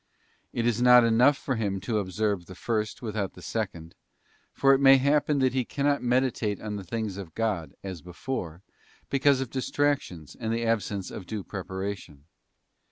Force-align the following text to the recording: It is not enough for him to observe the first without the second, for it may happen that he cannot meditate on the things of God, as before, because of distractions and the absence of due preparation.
It 0.51 0.65
is 0.65 0.81
not 0.81 1.03
enough 1.03 1.37
for 1.37 1.57
him 1.57 1.79
to 1.81 1.99
observe 1.99 2.47
the 2.47 2.55
first 2.55 3.03
without 3.03 3.33
the 3.33 3.41
second, 3.43 3.93
for 4.51 4.73
it 4.73 4.79
may 4.79 4.97
happen 4.97 5.37
that 5.37 5.53
he 5.53 5.63
cannot 5.63 6.01
meditate 6.01 6.59
on 6.59 6.75
the 6.75 6.83
things 6.83 7.17
of 7.17 7.35
God, 7.35 7.75
as 7.83 8.01
before, 8.01 8.63
because 9.11 9.41
of 9.41 9.51
distractions 9.51 10.35
and 10.35 10.51
the 10.51 10.65
absence 10.65 11.11
of 11.11 11.27
due 11.27 11.43
preparation. 11.43 12.23